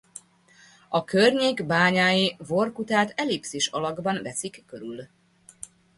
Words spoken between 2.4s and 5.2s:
Vorkutát ellipszis alakban veszik körül.